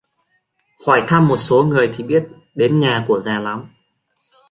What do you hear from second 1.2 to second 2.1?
một số người thì